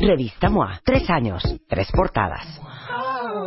Revista 0.00 0.48
MOA. 0.48 0.80
Tres 0.84 1.08
años, 1.10 1.42
tres 1.68 1.88
portadas. 1.92 2.60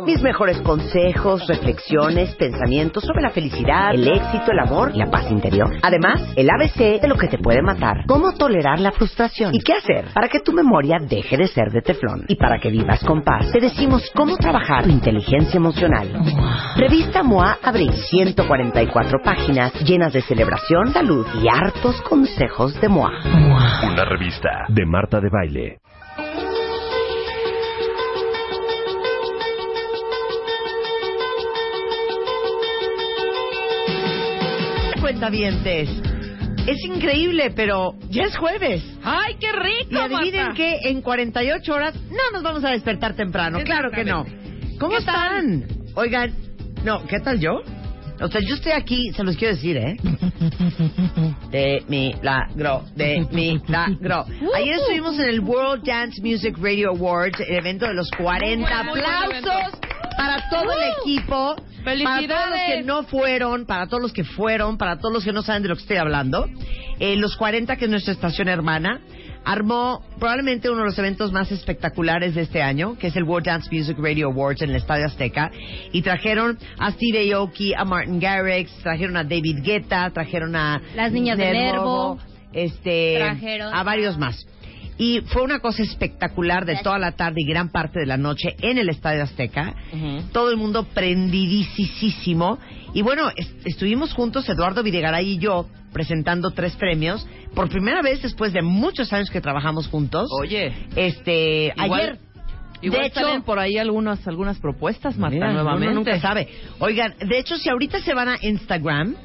Mis 0.06 0.20
mejores 0.22 0.60
consejos, 0.60 1.46
reflexiones, 1.46 2.34
pensamientos 2.36 3.04
sobre 3.04 3.22
la 3.22 3.30
felicidad, 3.30 3.94
el 3.94 4.06
éxito, 4.06 4.50
el 4.50 4.58
amor 4.58 4.90
y 4.94 4.98
la 4.98 5.10
paz 5.10 5.30
interior. 5.30 5.70
Además, 5.82 6.32
el 6.36 6.48
ABC 6.50 7.00
de 7.00 7.08
lo 7.08 7.16
que 7.16 7.28
te 7.28 7.38
puede 7.38 7.62
matar. 7.62 8.04
Cómo 8.06 8.32
tolerar 8.32 8.80
la 8.80 8.92
frustración. 8.92 9.54
Y 9.54 9.60
qué 9.60 9.74
hacer 9.74 10.06
para 10.12 10.28
que 10.28 10.40
tu 10.40 10.52
memoria 10.52 10.98
deje 11.00 11.36
de 11.36 11.46
ser 11.46 11.70
de 11.70 11.82
teflón. 11.82 12.24
Y 12.28 12.36
para 12.36 12.58
que 12.58 12.70
vivas 12.70 13.02
con 13.04 13.22
paz, 13.22 13.50
te 13.52 13.60
decimos 13.60 14.10
cómo 14.14 14.36
trabajar 14.36 14.84
tu 14.84 14.90
inteligencia 14.90 15.56
emocional. 15.56 16.10
Revista 16.76 17.22
MOA 17.22 17.58
Abril. 17.62 17.92
144 17.92 19.18
páginas 19.24 19.72
llenas 19.84 20.12
de 20.12 20.22
celebración, 20.22 20.92
salud 20.92 21.26
y 21.42 21.48
hartos 21.48 22.00
consejos 22.02 22.80
de 22.80 22.88
MOA. 22.88 23.12
Una 23.90 24.04
revista 24.04 24.66
de 24.68 24.86
Marta 24.86 25.20
de 25.20 25.28
Baile. 25.30 25.81
Cuentavientes. 35.12 35.90
Es 36.66 36.82
increíble, 36.86 37.52
pero 37.54 37.94
ya 38.08 38.22
es 38.22 38.34
jueves. 38.34 38.82
¡Ay, 39.04 39.36
qué 39.38 39.52
rico! 39.52 39.90
Y 39.90 39.96
adivinen 39.98 40.46
Marta! 40.46 40.54
que 40.54 40.88
en 40.88 41.02
48 41.02 41.74
horas 41.74 41.94
no 42.10 42.30
nos 42.32 42.42
vamos 42.42 42.64
a 42.64 42.70
despertar 42.70 43.12
temprano. 43.14 43.58
Claro 43.62 43.90
que 43.90 44.04
no. 44.04 44.24
¿Cómo 44.80 44.96
¿Qué 44.96 45.04
tal? 45.04 45.64
están? 45.64 45.66
Oigan, 45.96 46.32
no, 46.82 47.06
¿qué 47.06 47.20
tal 47.20 47.38
yo? 47.40 47.60
O 48.22 48.28
sea, 48.28 48.40
yo 48.40 48.54
estoy 48.54 48.72
aquí, 48.72 49.12
se 49.12 49.22
los 49.22 49.36
quiero 49.36 49.54
decir, 49.54 49.76
¿eh? 49.76 49.96
De 51.50 51.82
milagro, 51.88 52.84
de 52.96 53.26
milagro. 53.30 54.24
Ayer 54.56 54.76
estuvimos 54.76 55.18
en 55.18 55.28
el 55.28 55.40
World 55.40 55.84
Dance 55.84 56.22
Music 56.22 56.56
Radio 56.58 56.88
Awards, 56.90 57.38
el 57.40 57.56
evento 57.56 57.86
de 57.86 57.92
los 57.92 58.10
40. 58.12 58.82
Muy 58.84 58.92
buen 58.92 59.04
¡Aplausos 59.04 59.78
para 60.16 60.48
todo 60.48 60.72
el 60.72 60.92
equipo! 61.02 61.54
Para 61.84 61.96
todos 61.96 62.00
los 62.00 62.20
que 62.20 62.26
¡Felicidades! 62.26 62.86
no 62.86 63.02
fueron, 63.04 63.66
para 63.66 63.86
todos 63.86 64.02
los 64.02 64.12
que 64.12 64.24
fueron, 64.24 64.78
para 64.78 64.98
todos 64.98 65.12
los 65.12 65.24
que 65.24 65.32
no 65.32 65.42
saben 65.42 65.62
de 65.62 65.68
lo 65.68 65.74
que 65.76 65.82
estoy 65.82 65.96
hablando. 65.96 66.48
Eh, 66.98 67.16
los 67.16 67.36
40, 67.36 67.76
que 67.76 67.84
es 67.86 67.90
nuestra 67.90 68.12
estación 68.12 68.48
hermana, 68.48 69.00
armó 69.44 70.04
probablemente 70.18 70.70
uno 70.70 70.80
de 70.80 70.86
los 70.86 70.98
eventos 70.98 71.32
más 71.32 71.50
espectaculares 71.50 72.34
de 72.34 72.42
este 72.42 72.62
año, 72.62 72.96
que 72.96 73.08
es 73.08 73.16
el 73.16 73.24
World 73.24 73.46
Dance 73.46 73.68
Music 73.72 73.96
Radio 73.98 74.28
Awards 74.28 74.62
en 74.62 74.70
el 74.70 74.76
Estadio 74.76 75.06
Azteca. 75.06 75.50
Y 75.90 76.02
trajeron 76.02 76.58
a 76.78 76.92
Steve 76.92 77.32
Aoki, 77.32 77.74
a 77.74 77.84
Martin 77.84 78.20
Garrix, 78.20 78.70
trajeron 78.82 79.16
a 79.16 79.24
David 79.24 79.58
Guetta, 79.62 80.10
trajeron 80.10 80.54
a 80.54 80.80
Las 80.94 81.10
niñas 81.12 81.38
de 81.38 81.52
Nervo. 81.52 82.18
este, 82.52 83.16
Trajeron 83.18 83.74
a 83.74 83.82
varios 83.82 84.16
más. 84.18 84.46
Y 85.02 85.20
fue 85.22 85.42
una 85.42 85.58
cosa 85.58 85.82
espectacular 85.82 86.64
de 86.64 86.76
toda 86.76 86.96
la 86.96 87.10
tarde 87.12 87.38
y 87.38 87.44
gran 87.44 87.70
parte 87.70 87.98
de 87.98 88.06
la 88.06 88.16
noche 88.16 88.54
en 88.60 88.78
el 88.78 88.88
Estadio 88.88 89.24
Azteca. 89.24 89.74
Todo 90.32 90.50
el 90.50 90.56
mundo 90.56 90.84
prendidísimo. 90.94 92.58
Y 92.94 93.02
bueno, 93.02 93.30
es- 93.34 93.52
estuvimos 93.64 94.12
juntos, 94.14 94.48
Eduardo 94.48 94.82
Videgaray 94.84 95.28
y 95.32 95.38
yo, 95.38 95.66
presentando 95.92 96.52
tres 96.52 96.76
premios. 96.76 97.26
Por 97.54 97.68
primera 97.68 98.00
vez 98.02 98.22
después 98.22 98.52
de 98.52 98.62
muchos 98.62 99.12
años 99.12 99.28
que 99.30 99.40
trabajamos 99.40 99.88
juntos. 99.88 100.28
Oye, 100.40 100.72
Este, 100.94 101.72
Igual- 101.76 102.00
ayer. 102.00 102.18
igual 102.80 103.00
de 103.02 103.06
hecho, 103.08 103.20
salen 103.20 103.42
por 103.42 103.58
ahí 103.58 103.78
algunas 103.78 104.26
algunas 104.28 104.58
propuestas, 104.60 105.18
Marta, 105.18 105.34
Mira, 105.34 105.52
nuevamente. 105.52 105.86
Uno 105.88 105.94
nunca 105.96 106.20
sabe. 106.20 106.48
Oigan, 106.78 107.14
de 107.18 107.38
hecho, 107.38 107.56
si 107.56 107.68
ahorita 107.68 108.00
se 108.00 108.14
van 108.14 108.28
a 108.28 108.36
Instagram, 108.40 109.16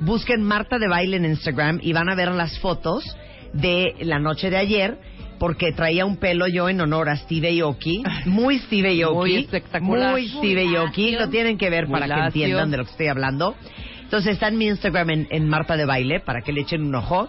busquen 0.00 0.42
Marta 0.42 0.78
de 0.78 0.88
Baile 0.88 1.16
en 1.18 1.26
Instagram 1.26 1.80
y 1.82 1.92
van 1.92 2.08
a 2.08 2.14
ver 2.14 2.30
las 2.32 2.58
fotos 2.60 3.04
de 3.52 3.94
la 4.00 4.18
noche 4.18 4.50
de 4.50 4.56
ayer, 4.56 4.98
porque 5.38 5.72
traía 5.72 6.04
un 6.06 6.16
pelo 6.16 6.46
yo 6.46 6.68
en 6.68 6.80
honor 6.80 7.08
a 7.08 7.16
Steve 7.16 7.60
Aoki. 7.60 8.02
Muy 8.24 8.58
Steve 8.60 9.02
Aoki. 9.02 9.16
Muy 9.18 9.34
espectacular. 9.36 10.12
Muy 10.12 10.28
Steve 10.28 10.76
Aoki. 10.76 11.12
Lo 11.12 11.28
tienen 11.28 11.58
que 11.58 11.70
ver 11.70 11.86
Muy 11.86 12.00
para 12.00 12.06
que 12.14 12.20
entiendan 12.26 12.70
de 12.70 12.76
lo 12.78 12.84
que 12.84 12.90
estoy 12.90 13.08
hablando. 13.08 13.54
Entonces 14.02 14.34
está 14.34 14.48
en 14.48 14.58
mi 14.58 14.66
Instagram 14.66 15.10
en, 15.10 15.28
en 15.30 15.48
Marta 15.48 15.76
de 15.76 15.84
Baile 15.84 16.20
para 16.20 16.40
que 16.42 16.52
le 16.52 16.60
echen 16.60 16.82
un 16.84 16.94
ojo, 16.94 17.28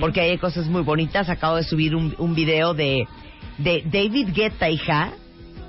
porque 0.00 0.20
hay 0.20 0.36
cosas 0.38 0.66
muy 0.66 0.82
bonitas. 0.82 1.28
Acabo 1.30 1.56
de 1.56 1.64
subir 1.64 1.96
un, 1.96 2.14
un 2.18 2.34
video 2.34 2.74
de, 2.74 3.06
de 3.58 3.82
David 3.86 4.28
Guetta, 4.34 4.68
hija, 4.68 5.12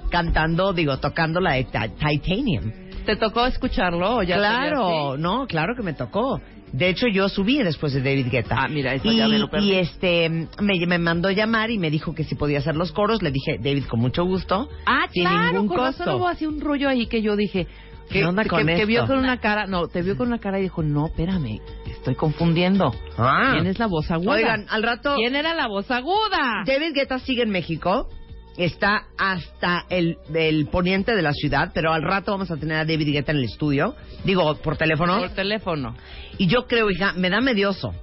cantando, 0.10 0.74
digo, 0.74 0.98
tocando 1.00 1.40
la 1.40 1.54
de 1.54 1.64
Ti- 1.64 1.96
Titanium. 1.98 2.72
¿Te 3.06 3.16
tocó 3.16 3.46
escucharlo 3.46 4.18
o 4.18 4.24
ya 4.24 4.36
claro, 4.38 5.18
no, 5.18 5.48
claro 5.48 5.74
que 5.76 5.82
me 5.84 5.94
tocó. 5.94 6.40
De 6.74 6.90
hecho, 6.90 7.08
yo 7.08 7.28
subí 7.30 7.58
después 7.62 7.94
de 7.94 8.02
David 8.02 8.28
Guetta. 8.32 8.56
Ah, 8.58 8.68
mira, 8.70 8.94
eso 8.94 9.12
y, 9.12 9.18
ya 9.18 9.28
me 9.28 9.38
lo 9.40 9.50
perdí. 9.50 9.72
y 9.72 9.76
este, 9.76 10.30
me, 10.30 10.86
me 10.88 10.98
mandó 11.00 11.30
llamar 11.32 11.70
y 11.70 11.78
me 11.78 11.90
dijo 11.92 12.14
que 12.16 12.24
si 12.24 12.36
podía 12.36 12.60
hacer 12.60 12.76
los 12.76 12.92
coros. 12.92 13.22
Le 13.22 13.32
dije, 13.32 13.58
David, 13.58 13.86
con 13.86 14.00
mucho 14.00 14.24
gusto. 14.24 14.70
Ah, 14.86 15.06
sin 15.12 15.24
claro, 15.24 15.52
ningún 15.52 15.68
con 15.68 15.78
razón 15.78 16.06
costo. 16.06 16.18
hubo 16.18 16.28
así 16.28 16.46
un 16.46 16.62
rollo 16.62 16.88
ahí 16.90 17.08
que 17.08 17.22
yo 17.22 17.36
dije... 17.36 17.68
¿Qué 18.10 18.20
Que, 18.20 18.26
onda 18.26 18.44
con 18.44 18.68
que, 18.68 18.76
que 18.76 18.86
vio 18.86 19.04
esto? 19.04 19.14
con 19.14 19.24
una 19.24 19.40
cara, 19.40 19.68
no, 19.68 19.88
te 19.88 20.02
vio 20.02 20.18
con 20.18 20.28
una 20.28 20.40
cara 20.40 20.60
y 20.60 20.64
dijo, 20.64 20.84
no, 20.84 21.06
espérame, 21.08 21.62
estoy 21.90 22.16
confundiendo. 22.16 22.94
Ah. 23.18 23.52
¿Quién 23.54 23.68
es 23.68 23.80
la 23.80 23.88
voz 23.88 24.12
aguda? 24.12 24.34
Oigan, 24.34 24.66
al 24.70 24.84
rato, 24.84 25.16
¿Quién 25.16 25.34
era 25.34 25.54
la 25.54 25.68
voz 25.70 25.90
aguda? 25.90 26.64
David 26.66 26.94
Guetta 26.94 27.20
sigue 27.20 27.44
en 27.44 27.52
México. 27.52 28.10
Está 28.58 29.06
hasta 29.18 29.86
el, 29.90 30.18
el 30.36 30.68
poniente 30.68 31.16
de 31.16 31.22
la 31.22 31.34
ciudad, 31.34 31.72
pero 31.74 31.94
al 31.94 32.04
rato 32.04 32.32
vamos 32.32 32.52
a 32.52 32.58
tener 32.58 32.78
a 32.78 32.86
David 32.86 33.12
Guetta 33.14 33.32
en 33.32 33.38
el 33.40 33.46
estudio. 33.46 33.96
Digo, 34.26 34.56
por 34.58 34.78
teléfono. 34.78 35.20
Por 35.20 35.30
teléfono. 35.30 35.96
Y 36.38 36.48
yo 36.48 36.68
creo, 36.68 36.90
hija, 36.92 37.14
me 37.14 37.30
da 37.30 37.40
medioso. 37.42 37.94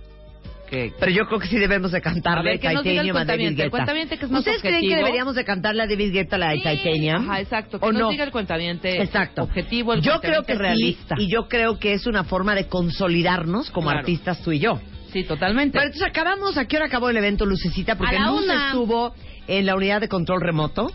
Pero 0.70 1.10
yo 1.10 1.24
creo 1.26 1.38
que 1.38 1.46
sí 1.48 1.56
debemos 1.56 1.92
de 1.92 2.02
cantarle 2.02 2.40
A 2.50 2.52
ver, 2.52 2.60
que 2.60 2.68
Titanium 2.68 3.16
a 3.16 3.24
David 3.24 3.56
Guetta. 3.56 3.86
que 4.18 4.24
es 4.26 4.30
más 4.30 4.40
¿Ustedes 4.40 4.60
creen 4.60 4.80
que 4.80 4.86
objetivo. 4.88 4.96
deberíamos 4.98 5.34
de 5.34 5.44
cantarle 5.44 5.82
a 5.82 5.86
David 5.86 6.12
Guetta 6.12 6.36
la 6.36 6.50
de 6.50 6.56
Sí, 6.60 6.62
Titanium? 6.62 7.30
Ajá, 7.30 7.40
exacto. 7.40 7.80
Que 7.80 7.86
¿O 7.86 7.92
nos 7.92 8.02
no? 8.02 8.10
diga 8.10 8.24
el 8.24 8.30
cuentaviente 8.30 9.00
Exacto. 9.00 9.44
objetivo, 9.44 9.94
el 9.94 10.02
yo 10.02 10.20
creo 10.20 10.42
que 10.42 10.54
realista. 10.54 11.16
sí, 11.16 11.24
y 11.24 11.28
yo 11.30 11.48
creo 11.48 11.78
que 11.78 11.94
es 11.94 12.06
una 12.06 12.24
forma 12.24 12.54
de 12.54 12.66
consolidarnos 12.66 13.70
como 13.70 13.86
Claro. 13.86 14.00
artistas 14.00 14.42
tú 14.42 14.52
y 14.52 14.58
yo. 14.58 14.78
Sí, 15.12 15.24
totalmente. 15.24 15.72
Pero 15.78 15.86
entonces 15.86 16.08
acabamos, 16.08 16.56
¿a 16.58 16.66
qué 16.66 16.76
hora 16.76 16.86
acabó 16.86 17.08
el 17.10 17.16
evento 17.16 17.46
Lucecita? 17.46 17.96
Porque 17.96 18.16
A 18.16 18.20
la 18.20 18.30
Luz 18.30 18.44
una. 18.44 18.66
estuvo 18.68 19.14
en 19.46 19.64
la 19.64 19.74
unidad 19.76 20.00
de 20.02 20.08
control 20.08 20.40
remoto. 20.42 20.90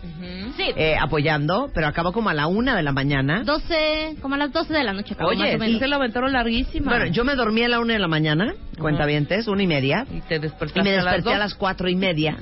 Sí, 0.56 0.62
eh, 0.76 0.94
apoyando, 1.00 1.70
pero 1.74 1.88
acabó 1.88 2.12
como 2.12 2.28
a 2.30 2.34
la 2.34 2.46
una 2.46 2.76
de 2.76 2.82
la 2.84 2.92
mañana. 2.92 3.42
12, 3.44 4.16
como 4.22 4.36
a 4.36 4.38
las 4.38 4.52
12 4.52 4.72
de 4.72 4.84
la 4.84 4.92
noche 4.92 5.14
acabó, 5.14 5.30
Oye, 5.30 5.38
más 5.40 5.50
o 5.50 5.56
Y 5.56 5.58
menos. 5.58 5.80
se 5.80 5.88
la 5.88 5.96
aventaron 5.96 6.32
larguísima. 6.32 6.90
Bueno, 6.92 7.06
yo 7.06 7.24
me 7.24 7.34
dormí 7.34 7.62
a 7.62 7.68
la 7.68 7.80
una 7.80 7.94
de 7.94 7.98
la 7.98 8.06
mañana, 8.08 8.54
cuentavientes, 8.78 9.48
una 9.48 9.62
y 9.64 9.66
media. 9.66 10.06
Y 10.12 10.20
te 10.20 10.38
despertaste 10.38 10.78
Y 10.80 10.82
me 10.84 10.92
a 10.92 11.02
las 11.02 11.14
desperté 11.14 11.34
a 11.34 11.38
las 11.38 11.54
cuatro 11.56 11.88
y 11.88 11.96
media, 11.96 12.36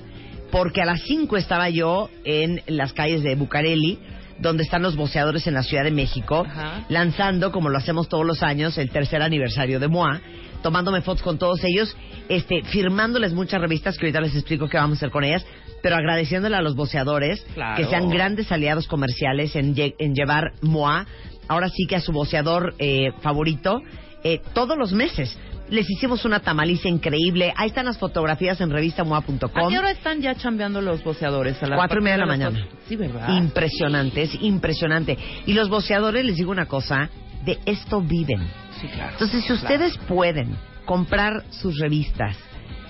porque 0.50 0.82
a 0.82 0.84
las 0.84 1.00
cinco 1.02 1.38
estaba 1.38 1.70
yo 1.70 2.10
en 2.24 2.60
las 2.66 2.92
calles 2.92 3.22
de 3.22 3.34
Bucareli, 3.34 3.98
donde 4.42 4.64
están 4.64 4.82
los 4.82 4.96
boceadores 4.96 5.46
en 5.46 5.54
la 5.54 5.62
Ciudad 5.62 5.84
de 5.84 5.90
México, 5.92 6.44
Ajá. 6.46 6.84
lanzando, 6.88 7.52
como 7.52 7.68
lo 7.70 7.78
hacemos 7.78 8.08
todos 8.08 8.26
los 8.26 8.42
años, 8.42 8.76
el 8.76 8.90
tercer 8.90 9.22
aniversario 9.22 9.80
de 9.80 9.88
MOA, 9.88 10.20
tomándome 10.62 11.00
fotos 11.00 11.22
con 11.22 11.38
todos 11.38 11.60
ellos, 11.64 11.96
este, 12.28 12.62
firmándoles 12.64 13.32
muchas 13.32 13.60
revistas 13.60 13.96
que 13.96 14.06
ahorita 14.06 14.20
les 14.20 14.34
explico 14.34 14.68
qué 14.68 14.76
vamos 14.76 14.96
a 14.96 14.98
hacer 14.98 15.10
con 15.10 15.24
ellas, 15.24 15.44
pero 15.82 15.96
agradeciéndole 15.96 16.56
a 16.56 16.60
los 16.62 16.76
boceadores 16.76 17.44
Claro. 17.54 17.76
que 17.76 17.84
sean 17.88 18.08
grandes 18.10 18.52
aliados 18.52 18.86
comerciales 18.86 19.56
en, 19.56 19.74
lle- 19.74 19.94
en 19.98 20.14
llevar 20.14 20.52
MOA, 20.60 21.06
ahora 21.48 21.68
sí 21.68 21.86
que 21.88 21.96
a 21.96 22.00
su 22.00 22.12
boceador 22.12 22.74
eh, 22.78 23.10
favorito, 23.22 23.80
eh, 24.24 24.40
todos 24.54 24.76
los 24.78 24.92
meses. 24.92 25.36
Les 25.72 25.88
hicimos 25.88 26.26
una 26.26 26.40
tamaliza 26.40 26.86
increíble. 26.88 27.50
Ahí 27.56 27.68
están 27.68 27.86
las 27.86 27.96
fotografías 27.96 28.60
en 28.60 28.70
¿A 28.70 28.74
revistamoa.com. 28.74 29.70
qué 29.70 29.78
hora 29.78 29.90
están 29.90 30.20
ya 30.20 30.34
chambeando 30.34 30.82
los 30.82 31.02
boceadores? 31.02 31.62
A 31.62 31.66
las 31.66 31.78
Cuatro 31.78 31.98
y 32.00 32.02
media 32.04 32.16
de 32.16 32.20
la 32.20 32.26
mañana. 32.26 32.66
Sí, 32.86 32.94
¿verdad? 32.96 33.34
Impresionante, 33.38 34.20
es 34.20 34.34
impresionante. 34.42 35.16
Y 35.46 35.54
los 35.54 35.70
boceadores, 35.70 36.26
les 36.26 36.36
digo 36.36 36.50
una 36.50 36.66
cosa, 36.66 37.08
de 37.46 37.58
esto 37.64 38.02
viven. 38.02 38.46
Sí, 38.82 38.86
claro. 38.88 39.12
Entonces, 39.12 39.44
si 39.44 39.52
ustedes 39.54 39.96
pueden 40.06 40.56
comprar 40.84 41.42
sus 41.48 41.78
revistas, 41.78 42.36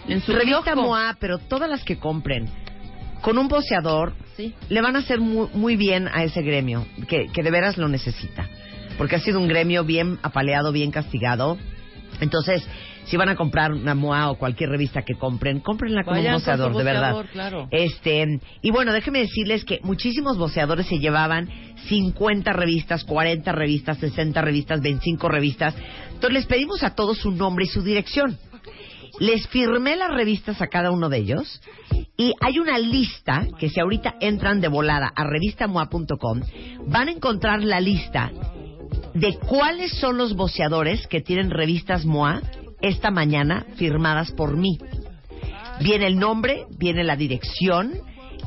En 0.08 0.20
su 0.20 0.32
revista 0.32 0.62
kiosco. 0.72 0.82
MOA, 0.82 1.16
pero 1.20 1.38
todas 1.38 1.70
las 1.70 1.84
que 1.84 1.98
compren, 2.00 2.48
con 3.20 3.38
un 3.38 3.46
boceador, 3.46 4.14
Sí. 4.36 4.54
le 4.68 4.80
van 4.80 4.96
a 4.96 4.98
hacer 4.98 5.20
muy, 5.20 5.46
muy 5.54 5.76
bien 5.76 6.08
a 6.12 6.24
ese 6.24 6.42
gremio, 6.42 6.84
que, 7.06 7.28
que 7.32 7.42
de 7.44 7.50
veras 7.52 7.78
lo 7.78 7.86
necesita. 7.86 8.48
Porque 8.98 9.14
ha 9.14 9.20
sido 9.20 9.38
un 9.38 9.46
gremio 9.46 9.84
bien 9.84 10.18
apaleado, 10.24 10.72
bien 10.72 10.90
castigado. 10.90 11.56
Entonces, 12.22 12.66
si 13.04 13.16
van 13.16 13.28
a 13.28 13.36
comprar 13.36 13.72
una 13.72 13.94
MOA 13.94 14.30
o 14.30 14.38
cualquier 14.38 14.70
revista 14.70 15.02
que 15.02 15.14
compren, 15.14 15.60
cómprenla 15.60 16.04
con 16.04 16.14
Vayan 16.14 16.34
un 16.34 16.40
boceador, 16.40 16.76
de 16.76 16.84
verdad. 16.84 17.26
claro. 17.32 17.68
Este, 17.70 18.40
y 18.62 18.70
bueno, 18.70 18.92
déjenme 18.92 19.18
decirles 19.18 19.64
que 19.64 19.80
muchísimos 19.82 20.38
boceadores 20.38 20.86
se 20.86 20.98
llevaban 20.98 21.48
50 21.88 22.52
revistas, 22.52 23.04
40 23.04 23.50
revistas, 23.52 23.98
60 23.98 24.40
revistas, 24.40 24.80
25 24.80 25.28
revistas. 25.28 25.74
Entonces 26.06 26.32
les 26.32 26.46
pedimos 26.46 26.82
a 26.84 26.94
todos 26.94 27.18
su 27.18 27.32
nombre 27.32 27.64
y 27.64 27.68
su 27.68 27.82
dirección. 27.82 28.38
Les 29.18 29.46
firmé 29.48 29.96
las 29.96 30.14
revistas 30.14 30.62
a 30.62 30.68
cada 30.68 30.90
uno 30.90 31.08
de 31.08 31.18
ellos 31.18 31.60
y 32.16 32.32
hay 32.40 32.58
una 32.58 32.78
lista 32.78 33.46
que 33.58 33.68
si 33.68 33.80
ahorita 33.80 34.14
entran 34.20 34.60
de 34.60 34.68
volada 34.68 35.12
a 35.14 35.24
revistamoa.com 35.24 36.40
van 36.86 37.08
a 37.08 37.12
encontrar 37.12 37.62
la 37.62 37.80
lista 37.80 38.30
de 39.14 39.38
cuáles 39.38 39.92
son 39.98 40.16
los 40.18 40.34
boceadores 40.34 41.06
que 41.06 41.20
tienen 41.20 41.50
revistas 41.50 42.04
MOA 42.04 42.40
esta 42.80 43.10
mañana 43.10 43.66
firmadas 43.76 44.32
por 44.32 44.56
mí. 44.56 44.78
Viene 45.80 46.06
el 46.06 46.18
nombre, 46.18 46.64
viene 46.78 47.04
la 47.04 47.16
dirección, 47.16 47.92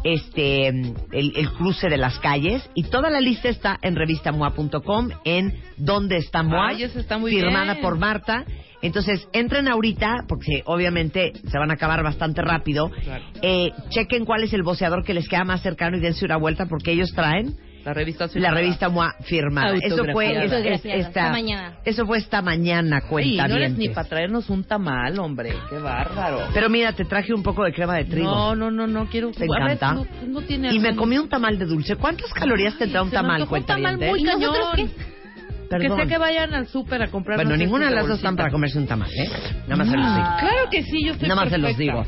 este, 0.03 0.67
el, 0.67 0.93
el 1.11 1.51
cruce 1.53 1.89
de 1.89 1.97
las 1.97 2.19
calles 2.19 2.69
y 2.75 2.83
toda 2.83 3.09
la 3.09 3.19
lista 3.19 3.49
está 3.49 3.77
en 3.81 3.95
revistamoa.com 3.95 5.09
en 5.23 5.53
donde 5.77 6.17
está 6.17 6.43
MOA, 6.43 6.67
Ay, 6.69 6.83
eso 6.83 6.99
está 6.99 7.17
muy 7.17 7.31
firmada 7.31 7.73
bien. 7.73 7.81
por 7.81 7.97
Marta. 7.97 8.45
Entonces, 8.81 9.27
entren 9.33 9.67
ahorita, 9.67 10.25
porque 10.27 10.61
obviamente 10.65 11.33
se 11.49 11.57
van 11.57 11.71
a 11.71 11.73
acabar 11.73 12.03
bastante 12.03 12.41
rápido. 12.43 12.91
Claro. 12.91 13.23
Eh, 13.41 13.71
chequen 13.89 14.25
cuál 14.25 14.43
es 14.43 14.53
el 14.53 14.61
boceador 14.61 15.03
que 15.03 15.15
les 15.15 15.27
queda 15.27 15.43
más 15.43 15.61
cercano 15.63 15.97
y 15.97 16.01
dense 16.01 16.23
una 16.23 16.37
vuelta, 16.37 16.67
porque 16.67 16.91
ellos 16.91 17.11
traen 17.15 17.55
La 17.85 17.93
revista 17.93 18.27
la 18.33 18.49
revista 18.51 18.89
MOA 18.89 19.13
firmada. 19.21 19.75
Eso 19.79 20.03
fue, 20.11 20.43
es- 20.45 20.51
esta, 20.51 20.89
esta 20.89 21.29
mañana. 21.31 21.73
Eso 21.85 22.05
fue 22.07 22.17
esta 22.17 22.41
mañana, 22.41 22.97
Ay, 23.03 23.07
cuenta 23.09 23.47
no 23.47 23.55
eres 23.57 23.77
ni 23.77 23.89
para 23.89 24.09
traernos 24.09 24.49
un 24.49 24.63
tamal, 24.63 25.19
hombre. 25.19 25.53
Qué 25.69 25.77
bárbaro. 25.77 26.39
Pero 26.53 26.67
mira, 26.69 26.93
te 26.93 27.05
traje 27.05 27.31
un 27.33 27.43
poco 27.43 27.63
de 27.63 27.71
crema 27.73 27.95
de 27.95 28.05
trigo. 28.05 28.29
No, 28.31 28.55
no, 28.55 28.71
no, 28.71 28.87
no 28.87 29.05
quiero. 29.05 29.29
¿Te 29.31 29.43
A 29.43 29.47
ver, 29.47 29.73
encanta? 29.77 29.93
no, 29.93 30.07
no 30.27 30.41
tiene 30.41 30.73
y 30.73 30.79
me 30.79 30.95
comí 30.95 31.17
un 31.19 31.29
tamal 31.29 31.59
de 31.59 31.65
dulce. 31.65 31.95
¿Cuántas 31.95 32.33
calorías 32.33 32.75
tendrá 32.77 33.03
un 33.03 33.11
tamal, 33.11 33.41
antojó 33.41 33.55
un 33.55 33.63
cuenta 33.63 33.75
tamal 33.75 33.97
muy 33.99 34.19
¿Y 34.19 34.23
nosotros 34.23 34.67
cañón. 34.71 34.89
qué? 34.89 34.95
Que 34.95 35.69
Perdón. 35.69 35.97
sea 35.97 36.05
que 36.07 36.17
vayan 36.17 36.53
al 36.55 36.67
súper 36.67 37.01
a 37.03 37.07
comprar. 37.07 37.37
Bueno, 37.37 37.51
no 37.51 37.55
sé, 37.57 37.63
ninguna 37.63 37.89
de 37.89 37.95
las 37.95 38.07
dos 38.07 38.17
están 38.17 38.35
para 38.35 38.49
comerse 38.49 38.77
un 38.79 38.87
tamal, 38.87 39.09
¿eh? 39.11 39.29
Nada 39.67 39.75
más 39.77 39.89
se 39.89 39.97
los 39.97 40.05
Mm, 40.07 40.15
digo. 40.15 40.27
Claro 40.39 40.69
que 40.71 40.83
sí, 40.83 41.05
yo 41.05 41.11
estoy 41.13 41.27
Nada 41.29 41.41
más 41.41 41.51
se 41.51 41.57
los 41.59 41.71
perfecta. 41.75 41.93
digo. 42.01 42.05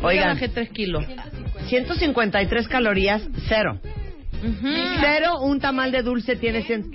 Yo 0.00 0.06
Oigan. 0.08 0.24
ya 0.24 0.28
bajé 0.34 0.48
tres 0.48 0.70
kilos. 0.70 1.04
153 1.68 2.68
calorías, 2.68 3.22
cero. 3.48 3.78
Ujú. 4.42 4.68
Cero, 5.00 5.40
un 5.40 5.60
tamal 5.60 5.90
de 5.92 6.02
dulce 6.02 6.36
tiene 6.36 6.62
100... 6.62 6.90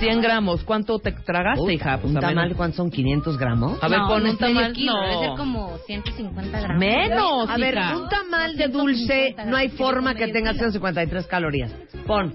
100 0.00 0.20
gramos. 0.20 0.62
¿Cuánto 0.64 0.98
te 0.98 1.10
tragaste, 1.12 1.72
hija? 1.72 1.98
Pues 1.98 2.12
¿Un 2.14 2.20
tamal 2.20 2.54
cuántos 2.54 2.76
son? 2.76 2.90
¿500 2.92 3.36
gramos? 3.38 3.82
A 3.82 3.88
ver, 3.88 3.98
No, 3.98 4.06
pon 4.08 4.26
un 4.26 4.36
tamal. 4.36 4.72
kilo, 4.72 4.92
no. 4.92 5.02
Debe 5.08 5.18
ser 5.26 5.36
como 5.36 5.78
150 5.86 6.60
gramos. 6.60 6.78
Menos, 6.78 7.50
A 7.50 7.56
ver, 7.56 7.74
hija. 7.74 7.96
un 7.96 8.08
tamal 8.08 8.56
de 8.56 8.68
dulce, 8.68 9.34
no 9.46 9.56
hay 9.56 9.70
forma 9.70 10.14
que 10.14 10.28
tenga 10.28 10.52
153 10.52 11.26
calorías. 11.26 11.72
Pon 12.06 12.34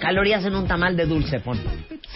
calorías 0.00 0.44
en 0.44 0.54
un 0.56 0.66
tamal 0.66 0.96
de 0.96 1.06
dulce, 1.06 1.40
pon. 1.40 1.58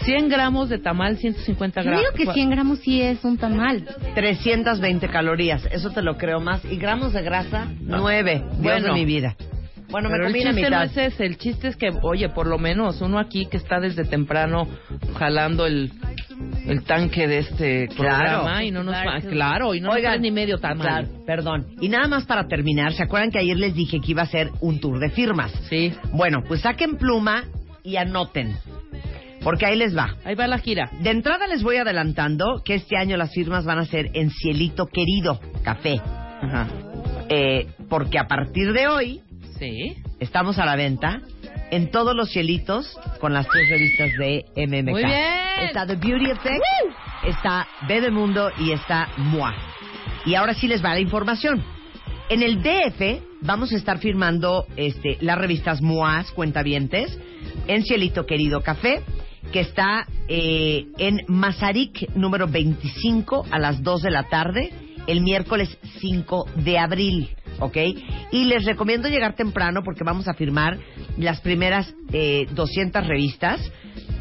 100 0.03 0.29
gramos 0.29 0.69
de 0.69 0.77
tamal, 0.79 1.17
150 1.17 1.81
Yo 1.81 1.89
gramos. 1.89 2.13
digo 2.13 2.13
que 2.31 2.33
100 2.33 2.49
gramos 2.51 2.79
sí 2.79 3.01
es 3.01 3.23
un 3.23 3.37
tamal. 3.37 3.85
320 4.15 5.07
calorías, 5.07 5.65
eso 5.71 5.89
te 5.91 6.01
lo 6.01 6.17
creo 6.17 6.39
más. 6.39 6.63
Y 6.65 6.75
gramos 6.75 7.13
de 7.13 7.21
grasa, 7.23 7.67
9. 7.81 8.43
Dios 8.51 8.57
Bueno. 8.61 8.87
de 8.87 8.93
mi 8.93 9.05
vida. 9.05 9.35
Bueno, 9.93 10.09
me 10.09 10.15
Pero 10.15 10.25
el 10.27 10.31
comí 10.33 10.43
la 10.43 10.51
chiste 10.53 10.69
no 10.71 10.81
es 10.81 10.97
ese, 10.97 11.25
el 11.25 11.37
chiste 11.37 11.67
es 11.69 11.75
que, 11.77 11.89
oye, 12.01 12.27
por 12.29 12.47
lo 12.47 12.57
menos 12.57 12.99
uno 13.01 13.19
aquí 13.19 13.45
que 13.45 13.57
está 13.57 13.79
desde 13.79 14.03
temprano 14.05 14.67
jalando 15.17 15.65
el, 15.67 15.91
el 16.67 16.83
tanque 16.83 17.27
de 17.27 17.37
este 17.37 17.87
Claro. 17.89 18.41
programa 18.41 18.63
y 18.63 18.71
no 18.71 18.83
nos 18.83 18.95
Claro. 18.99 19.29
claro, 19.29 19.75
y 19.75 19.81
no 19.81 19.91
Oigan, 19.91 20.13
nos 20.13 20.21
ni 20.21 20.31
medio 20.31 20.57
tamal. 20.57 20.81
Claro, 20.81 21.07
perdón. 21.25 21.67
Y 21.79 21.89
nada 21.89 22.07
más 22.07 22.25
para 22.25 22.47
terminar, 22.47 22.91
¿se 22.93 23.03
acuerdan 23.03 23.29
que 23.31 23.37
ayer 23.39 23.55
les 23.55 23.75
dije 23.75 23.99
que 24.01 24.11
iba 24.11 24.23
a 24.23 24.27
ser 24.27 24.49
un 24.61 24.79
tour 24.81 24.99
de 24.99 25.09
firmas? 25.11 25.51
Sí, 25.69 25.93
Bueno, 26.11 26.43
pues 26.47 26.61
saquen 26.61 26.97
pluma 26.97 27.43
y 27.83 27.95
anoten. 27.97 28.55
Porque 29.43 29.65
ahí 29.67 29.75
les 29.77 29.95
va. 29.95 30.15
ahí 30.25 30.35
va 30.35 30.47
la 30.47 30.57
gira. 30.57 30.89
De 31.01 31.11
entrada 31.11 31.45
les 31.47 31.61
voy 31.63 31.75
adelantando 31.75 32.61
que 32.65 32.75
este 32.75 32.97
año 32.97 33.15
las 33.17 33.31
firmas 33.31 33.65
van 33.65 33.77
a 33.77 33.85
ser 33.85 34.09
en 34.13 34.31
Cielito 34.31 34.87
Querido 34.87 35.39
Café. 35.63 35.99
Ajá. 36.41 36.67
Eh, 37.29 37.67
porque 37.89 38.17
a 38.17 38.25
partir 38.27 38.71
de 38.73 38.87
hoy 38.87 39.21
Sí. 39.57 39.95
estamos 40.19 40.57
a 40.59 40.65
la 40.65 40.75
venta 40.75 41.21
en 41.71 41.89
todos 41.91 42.15
los 42.15 42.31
cielitos 42.31 42.97
con 43.19 43.33
las 43.33 43.47
tres 43.47 43.69
revistas 43.69 44.11
de 44.17 44.45
MMK. 44.55 44.89
Muy 44.91 45.03
bien. 45.05 45.43
Está 45.61 45.85
The 45.87 45.95
Beauty 45.95 46.31
Effect, 46.31 46.61
está 47.25 47.67
Bebemundo 47.87 48.51
y 48.59 48.71
está 48.71 49.09
MOA. 49.17 49.55
Y 50.25 50.35
ahora 50.35 50.53
sí 50.53 50.67
les 50.67 50.83
va 50.83 50.93
la 50.93 50.99
información. 50.99 51.63
En 52.29 52.41
el 52.41 52.63
DF 52.63 53.21
vamos 53.41 53.71
a 53.73 53.75
estar 53.75 53.99
firmando 53.99 54.65
este, 54.75 55.17
las 55.21 55.37
revistas 55.37 55.81
MOAS, 55.81 56.31
Cuentavientes, 56.31 57.17
en 57.67 57.83
Cielito 57.83 58.25
Querido 58.25 58.61
Café, 58.61 59.01
que 59.51 59.59
está 59.59 60.07
eh, 60.27 60.85
en 60.97 61.21
Mazarik 61.27 62.15
número 62.15 62.47
25 62.47 63.45
a 63.51 63.59
las 63.59 63.83
2 63.83 64.01
de 64.03 64.11
la 64.11 64.23
tarde, 64.29 64.71
el 65.07 65.21
miércoles 65.21 65.77
5 65.99 66.49
de 66.55 66.79
abril. 66.79 67.29
¿Ok? 67.59 67.77
Y 68.31 68.45
les 68.45 68.65
recomiendo 68.65 69.09
llegar 69.09 69.35
temprano 69.35 69.81
porque 69.83 70.03
vamos 70.03 70.27
a 70.27 70.33
firmar 70.33 70.77
las 71.17 71.41
primeras 71.41 71.93
eh, 72.11 72.47
200 72.51 73.07
revistas 73.07 73.61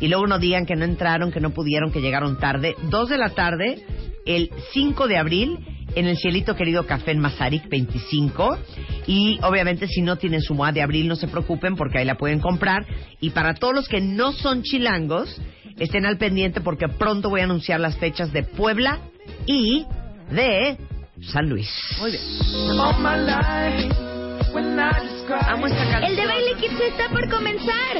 y 0.00 0.08
luego 0.08 0.26
no 0.26 0.38
digan 0.38 0.66
que 0.66 0.76
no 0.76 0.84
entraron, 0.84 1.32
que 1.32 1.40
no 1.40 1.50
pudieron, 1.50 1.92
que 1.92 2.00
llegaron 2.00 2.38
tarde. 2.38 2.74
2 2.90 3.08
de 3.08 3.18
la 3.18 3.30
tarde, 3.30 3.84
el 4.26 4.50
5 4.72 5.08
de 5.08 5.16
abril, 5.16 5.58
en 5.94 6.06
el 6.06 6.16
Cielito 6.16 6.56
Querido 6.56 6.86
Café 6.86 7.12
en 7.12 7.20
Mazarik 7.20 7.68
25. 7.68 8.58
Y 9.06 9.38
obviamente 9.42 9.86
si 9.86 10.02
no 10.02 10.16
tienen 10.16 10.42
su 10.42 10.54
MOA 10.54 10.72
de 10.72 10.82
abril, 10.82 11.08
no 11.08 11.16
se 11.16 11.28
preocupen 11.28 11.76
porque 11.76 11.98
ahí 11.98 12.04
la 12.04 12.16
pueden 12.16 12.40
comprar. 12.40 12.86
Y 13.20 13.30
para 13.30 13.54
todos 13.54 13.74
los 13.74 13.88
que 13.88 14.00
no 14.00 14.32
son 14.32 14.62
chilangos, 14.62 15.40
estén 15.78 16.06
al 16.06 16.18
pendiente 16.18 16.60
porque 16.60 16.88
pronto 16.88 17.30
voy 17.30 17.40
a 17.40 17.44
anunciar 17.44 17.80
las 17.80 17.96
fechas 17.98 18.32
de 18.32 18.42
Puebla 18.42 19.00
y 19.46 19.84
de 20.30 20.78
San 21.22 21.48
Luis. 21.48 21.68
Muy 21.98 22.10
bien. 22.10 22.22
Amo 25.48 25.66
esta 25.66 25.78
canción. 25.78 26.04
El 26.04 26.16
de 26.16 26.26
Baile 26.26 26.54
Kids 26.60 26.80
está 26.80 27.08
por 27.08 27.28
comenzar. 27.30 27.96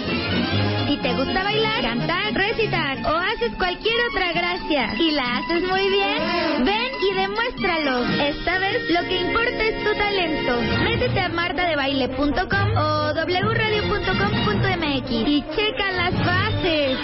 Si 0.87 0.97
te 0.99 1.15
gusta 1.15 1.43
bailar, 1.43 1.81
cantar, 1.83 2.35
recitar 2.35 2.99
o 3.07 3.17
haces 3.17 3.53
cualquier 3.57 3.97
otra 4.11 4.33
gracia 4.33 4.95
y 4.99 5.13
la 5.13 5.39
haces 5.39 5.63
muy 5.63 5.89
bien, 5.89 6.65
ven 6.65 6.93
y 7.01 7.15
demuéstralo. 7.15 8.05
Esta 8.23 8.59
vez 8.59 8.91
lo 8.91 9.03
que 9.09 9.21
importa 9.21 9.65
es 9.65 9.83
tu 9.85 9.95
talento. 9.95 10.61
Métete 10.85 11.21
a 11.21 11.29
martadebaile.com 11.29 12.77
o 12.77 13.13
wradio.com.mx 13.15 15.11
y 15.11 15.45
checa 15.57 15.93
las 15.93 16.13
bases. 16.27 16.99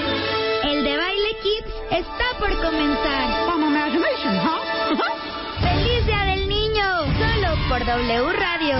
El 0.64 0.84
de 0.84 0.96
Baile 0.96 1.36
Kids 1.42 1.72
está 1.90 2.24
por 2.38 2.50
comenzar. 2.60 3.27
Por 7.78 7.86
W 7.86 8.32
Radio. 8.32 8.76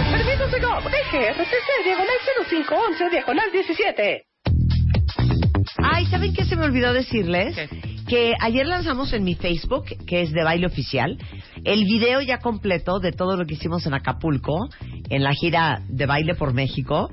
Ay, 5.78 6.07
¿saben 6.07 6.33
qué 6.33 6.45
se 6.45 6.57
me 6.57 6.64
olvidó 6.64 6.93
decirles? 6.93 7.55
¿Qué? 7.55 7.69
Que 8.09 8.35
ayer 8.40 8.67
lanzamos 8.67 9.12
en 9.12 9.23
mi 9.23 9.35
Facebook, 9.35 9.85
que 10.07 10.23
es 10.23 10.33
de 10.33 10.43
baile 10.43 10.67
oficial, 10.67 11.19
el 11.64 11.85
video 11.85 12.23
ya 12.23 12.38
completo 12.38 12.99
de 13.00 13.12
todo 13.12 13.37
lo 13.37 13.45
que 13.45 13.55
hicimos 13.55 13.87
en 13.87 13.95
Acapulco, 13.95 14.69
en 15.11 15.23
la 15.23 15.33
gira 15.33 15.83
de 15.88 16.07
baile 16.07 16.35
por 16.35 16.55
México, 16.55 17.11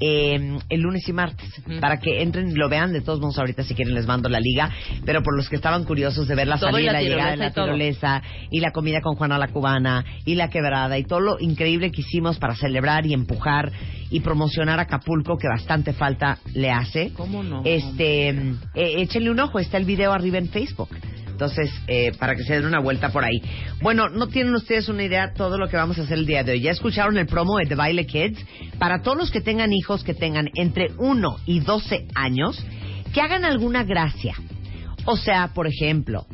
eh, 0.00 0.58
el 0.68 0.80
lunes 0.80 1.08
y 1.08 1.12
martes, 1.12 1.48
para 1.80 1.98
que 1.98 2.22
entren 2.22 2.50
y 2.50 2.54
lo 2.54 2.68
vean. 2.68 2.92
De 2.92 3.00
todos 3.00 3.20
modos, 3.20 3.38
ahorita 3.38 3.64
si 3.64 3.74
quieren 3.74 3.94
les 3.94 4.06
mando 4.06 4.28
la 4.28 4.38
liga, 4.40 4.70
pero 5.04 5.22
por 5.22 5.36
los 5.36 5.48
que 5.48 5.56
estaban 5.56 5.84
curiosos 5.84 6.28
de 6.28 6.34
ver 6.34 6.46
la 6.46 6.58
Todo 6.58 6.70
y 6.70 6.84
salida, 6.84 6.92
la 6.92 7.02
la 7.02 7.08
llegada 7.08 7.30
de 7.32 7.36
la 7.36 7.50
tirolesa, 7.50 8.22
y 8.50 8.60
la 8.60 8.70
comida 8.70 9.00
con 9.00 9.16
Juana 9.16 9.38
la 9.38 9.48
Cubana, 9.48 10.04
y 10.24 10.34
la 10.34 10.48
quebrada, 10.48 10.98
y 10.98 11.04
todo 11.04 11.20
lo 11.20 11.40
increíble 11.40 11.90
que 11.90 12.02
hicimos 12.02 12.38
para 12.38 12.54
celebrar 12.54 13.06
y 13.06 13.14
empujar 13.14 13.72
y 14.10 14.20
promocionar 14.20 14.80
Acapulco, 14.80 15.36
que 15.36 15.48
bastante 15.48 15.92
falta 15.92 16.38
le 16.54 16.70
hace. 16.70 17.12
¿Cómo 17.14 17.42
no? 17.42 17.62
Este, 17.64 18.28
eh, 18.28 18.54
échenle 18.74 19.30
un 19.30 19.40
ojo, 19.40 19.58
está 19.58 19.76
el 19.76 19.84
video 19.84 20.12
arriba 20.12 20.38
en 20.38 20.48
Facebook. 20.48 20.88
Entonces, 21.38 21.70
eh, 21.86 22.10
para 22.18 22.34
que 22.34 22.42
se 22.42 22.54
den 22.54 22.66
una 22.66 22.80
vuelta 22.80 23.10
por 23.10 23.22
ahí. 23.22 23.40
Bueno, 23.80 24.08
no 24.08 24.26
tienen 24.26 24.52
ustedes 24.56 24.88
una 24.88 25.04
idea 25.04 25.34
todo 25.34 25.56
lo 25.56 25.68
que 25.68 25.76
vamos 25.76 25.96
a 25.96 26.02
hacer 26.02 26.18
el 26.18 26.26
día 26.26 26.42
de 26.42 26.50
hoy. 26.50 26.62
Ya 26.62 26.72
escucharon 26.72 27.16
el 27.16 27.26
promo 27.26 27.58
de 27.58 27.66
The 27.66 27.76
Baile 27.76 28.06
Kids. 28.06 28.44
Para 28.80 29.02
todos 29.02 29.16
los 29.16 29.30
que 29.30 29.40
tengan 29.40 29.72
hijos 29.72 30.02
que 30.02 30.14
tengan 30.14 30.50
entre 30.56 30.88
1 30.98 31.36
y 31.46 31.60
12 31.60 32.08
años, 32.16 32.60
que 33.14 33.20
hagan 33.20 33.44
alguna 33.44 33.84
gracia. 33.84 34.34
O 35.04 35.16
sea, 35.16 35.52
por 35.54 35.68
ejemplo, 35.68 36.26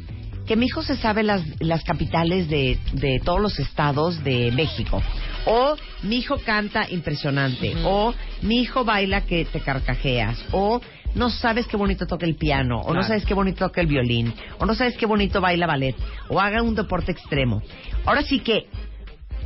que 0.47 0.57
mi 0.57 0.65
hijo 0.65 0.83
se 0.83 0.97
sabe 0.97 1.23
las, 1.23 1.43
las 1.61 1.85
capitales 1.85 2.49
de, 2.49 2.79
de 2.95 3.21
todos 3.23 3.43
los 3.43 3.59
estados 3.59 4.25
de 4.25 4.53
México. 4.53 5.03
O 5.45 5.77
mi 6.03 6.17
hijo 6.17 6.39
canta 6.39 6.89
impresionante. 6.89 7.75
O 7.85 8.15
mi 8.41 8.63
hijo 8.63 8.87
baila 8.87 9.21
que 9.27 9.45
te 9.45 9.61
carcajeas. 9.61 10.43
O 10.53 10.81
no 11.15 11.31
sabes 11.31 11.67
qué 11.67 11.77
bonito 11.77 12.07
toca 12.07 12.27
el 12.27 12.37
piano, 12.37 12.81
o 12.81 12.93
no 12.95 13.03
sabes 13.03 13.25
qué 13.25 13.35
bonito 13.35 13.67
toca 13.67 13.81
el 13.81 13.87
violín, 13.87 14.33
o 14.59 14.67
no 14.67 14.75
sabes 14.75 14.97
qué 14.97 15.07
bonito 15.07 15.41
baila 15.41 15.67
ballet, 15.67 15.95
o 16.29 16.41
haga 16.41 16.63
un 16.63 16.75
deporte 16.75 17.13
extremo. 17.13 17.63
Ahora 18.05 18.23
sí 18.23 18.41
que 18.41 18.67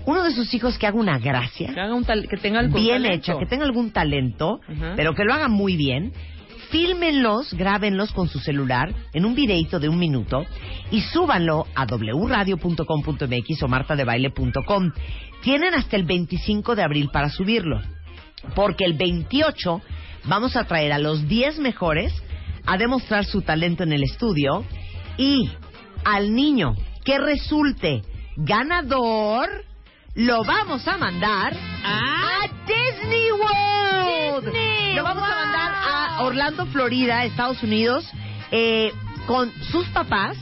uno 0.06 0.22
de 0.24 0.30
sus 0.32 0.52
hijos 0.54 0.78
que 0.78 0.86
haga 0.86 0.98
una 0.98 1.18
gracia, 1.18 1.74
Que, 1.74 1.80
haga 1.80 1.94
un 1.94 2.04
tal- 2.04 2.26
que 2.28 2.36
tenga 2.38 2.60
algo 2.60 2.78
bien 2.78 3.02
talento. 3.02 3.16
hecha, 3.32 3.38
que 3.38 3.46
tenga 3.46 3.64
algún 3.64 3.90
talento, 3.90 4.60
pero 4.96 5.14
que 5.14 5.24
lo 5.24 5.34
haga 5.34 5.48
muy 5.48 5.76
bien, 5.76 6.12
fílmenlos, 6.70 7.52
grábenlos 7.54 8.12
con 8.12 8.28
su 8.28 8.38
celular 8.40 8.92
en 9.14 9.24
un 9.24 9.34
videito 9.34 9.78
de 9.80 9.88
un 9.88 9.98
minuto 9.98 10.44
y 10.90 11.00
súbanlo 11.00 11.66
a 11.74 11.84
wradio.com.mx 11.86 13.62
o 13.62 13.68
martadebaile.com. 13.68 14.92
Tienen 15.42 15.74
hasta 15.74 15.96
el 15.96 16.04
25 16.04 16.74
de 16.74 16.82
abril 16.82 17.10
para 17.12 17.28
subirlo, 17.30 17.80
porque 18.54 18.84
el 18.84 18.94
28 18.94 19.80
vamos 20.28 20.56
a 20.56 20.64
traer 20.64 20.92
a 20.92 20.98
los 20.98 21.26
10 21.28 21.58
mejores 21.58 22.12
a 22.66 22.76
demostrar 22.76 23.24
su 23.24 23.42
talento 23.42 23.82
en 23.82 23.92
el 23.92 24.02
estudio 24.04 24.64
y 25.16 25.50
al 26.04 26.34
niño 26.34 26.74
que 27.04 27.18
resulte 27.18 28.02
ganador 28.36 29.48
lo 30.14 30.44
vamos 30.44 30.86
a 30.88 30.96
mandar 30.98 31.54
a 31.84 32.46
Disney 32.66 33.30
World. 33.32 34.44
Disney, 34.46 34.94
lo 34.94 35.02
vamos 35.04 35.22
a 35.24 35.28
mandar 35.44 35.72
a 35.74 36.22
Orlando, 36.22 36.66
Florida, 36.66 37.24
Estados 37.24 37.62
Unidos, 37.62 38.04
eh, 38.50 38.92
con 39.26 39.52
sus 39.70 39.86
papás 39.88 40.36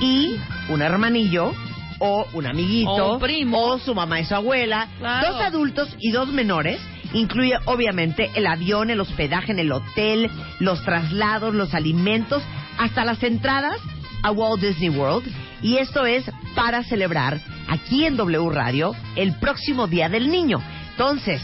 y 0.00 0.36
un 0.68 0.82
hermanillo 0.82 1.52
o 2.00 2.26
un 2.32 2.46
amiguito 2.46 2.90
O 2.90 3.14
un 3.14 3.20
primo. 3.20 3.58
o 3.60 3.78
su 3.78 3.94
mamá 3.94 4.20
y 4.20 4.24
su 4.24 4.34
abuela, 4.34 4.88
Claro. 4.98 5.32
dos 5.32 5.42
adultos 5.42 5.96
y 6.00 6.10
dos 6.10 6.28
menores. 6.32 6.80
Incluye 7.14 7.58
obviamente 7.66 8.30
el 8.34 8.46
avión, 8.46 8.90
el 8.90 9.00
hospedaje 9.00 9.52
en 9.52 9.58
el 9.58 9.72
hotel, 9.72 10.30
los 10.60 10.82
traslados, 10.84 11.54
los 11.54 11.74
alimentos, 11.74 12.42
hasta 12.78 13.04
las 13.04 13.22
entradas 13.22 13.76
a 14.22 14.30
Walt 14.30 14.62
Disney 14.62 14.88
World. 14.88 15.30
Y 15.62 15.76
esto 15.76 16.06
es 16.06 16.24
para 16.54 16.82
celebrar 16.84 17.40
aquí 17.68 18.04
en 18.04 18.16
W 18.16 18.50
Radio 18.50 18.92
el 19.16 19.34
próximo 19.38 19.86
Día 19.86 20.08
del 20.08 20.30
Niño. 20.30 20.60
Entonces, 20.92 21.42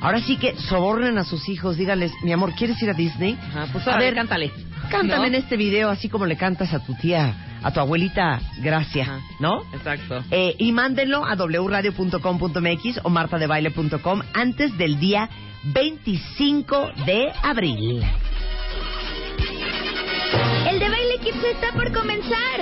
ahora 0.00 0.20
sí 0.20 0.36
que 0.36 0.56
sobornen 0.56 1.18
a 1.18 1.24
sus 1.24 1.48
hijos, 1.48 1.76
díganles, 1.76 2.12
mi 2.22 2.32
amor, 2.32 2.54
¿quieres 2.54 2.80
ir 2.82 2.90
a 2.90 2.94
Disney? 2.94 3.36
Ajá, 3.50 3.66
pues 3.72 3.86
A 3.86 3.94
a 3.94 3.98
ver, 3.98 4.06
ver, 4.06 4.14
cántale. 4.14 4.52
Cántame 4.90 5.16
¿No? 5.18 5.24
en 5.26 5.34
este 5.36 5.56
video 5.56 5.90
así 5.90 6.08
como 6.08 6.26
le 6.26 6.36
cantas 6.36 6.72
a 6.72 6.84
tu 6.84 6.94
tía, 6.94 7.34
a 7.62 7.70
tu 7.72 7.80
abuelita 7.80 8.40
Gracia, 8.58 9.02
Ajá. 9.04 9.20
¿no? 9.38 9.62
Exacto. 9.72 10.22
Eh, 10.30 10.54
y 10.58 10.72
mándenlo 10.72 11.24
a 11.24 11.34
wradio.com.mx 11.34 13.00
o 13.02 13.10
martadebaile.com 13.10 14.22
antes 14.34 14.76
del 14.78 14.98
día 14.98 15.28
25 15.64 16.90
de 17.06 17.32
abril. 17.42 18.02
El 20.70 20.78
de 20.78 20.88
Baile 20.88 21.18
Kids 21.22 21.44
está 21.44 21.72
por 21.72 21.92
comenzar. 21.92 22.60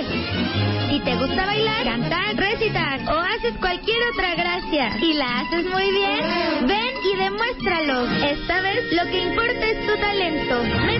Si 0.89 0.99
te 1.01 1.15
gusta 1.15 1.45
bailar, 1.45 1.83
cantar, 1.83 2.35
recitar 2.35 3.01
o 3.07 3.19
haces 3.19 3.53
cualquier 3.59 3.97
otra 4.13 4.35
gracia 4.35 4.97
y 5.01 5.13
la 5.13 5.41
haces 5.41 5.65
muy 5.65 5.91
bien, 5.91 6.67
ven 6.67 6.93
y 7.13 7.15
demuéstralo. 7.15 8.05
Esta 8.25 8.61
vez 8.61 8.91
lo 8.91 9.03
que 9.11 9.23
importa. 9.23 9.48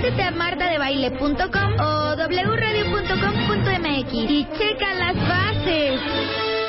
Métete 0.10 0.24
a 0.24 0.32
martadebaile.com 0.32 1.70
o 1.80 2.16
wradio.com.mx 2.18 4.12
y 4.12 4.48
checa 4.58 4.94
las 4.96 5.16
bases. 5.16 6.01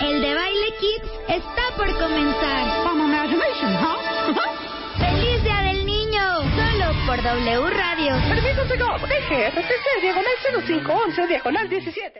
El 0.03 0.21
de 0.21 0.35
Baile 0.35 0.75
Kids 0.79 1.09
está 1.27 1.63
por 1.75 1.91
comenzar. 1.99 2.67
¡Feliz 4.99 5.43
Día 5.43 5.63
del 5.63 5.87
Niño! 5.87 6.21
Solo 6.55 6.93
por 7.07 7.23
W 7.23 7.71
Radio. 7.71 8.13
Permiso, 8.29 8.69
señor. 8.69 9.09
Deje 9.09 9.53
diagonal 10.03 10.35
0511, 10.67 11.27
diagonal 11.27 11.67
17. 11.67 12.13